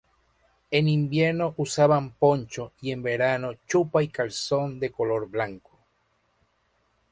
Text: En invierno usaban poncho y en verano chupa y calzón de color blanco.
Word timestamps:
En 0.71 0.87
invierno 0.89 1.53
usaban 1.57 2.13
poncho 2.15 2.73
y 2.81 2.89
en 2.91 3.03
verano 3.03 3.53
chupa 3.67 4.01
y 4.01 4.07
calzón 4.07 4.79
de 4.79 4.91
color 4.91 5.29
blanco. 5.29 5.77